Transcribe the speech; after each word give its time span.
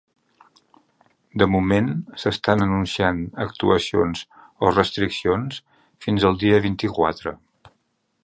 De 1.41 1.47
moment 1.55 1.91
s’estan 2.23 2.63
anunciant 2.67 3.19
actuacions 3.45 4.25
o 4.69 4.73
restriccions 4.73 5.61
fins 6.07 6.27
el 6.31 6.43
dia 6.45 6.65
vint-i-quatre. 6.67 7.35